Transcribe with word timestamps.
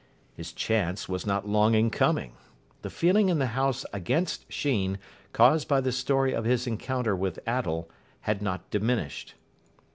His 0.33 0.51
chance 0.51 1.07
was 1.07 1.27
not 1.27 1.47
long 1.47 1.75
in 1.75 1.91
coming. 1.91 2.33
The 2.81 2.89
feeling 2.89 3.29
in 3.29 3.37
the 3.37 3.45
house 3.53 3.85
against 3.93 4.51
Sheen, 4.51 4.97
caused 5.31 5.67
by 5.67 5.79
the 5.79 5.91
story 5.91 6.33
of 6.33 6.43
his 6.43 6.65
encounter 6.65 7.15
with 7.15 7.37
Attell, 7.45 7.87
had 8.21 8.41
not 8.41 8.67
diminished. 8.71 9.35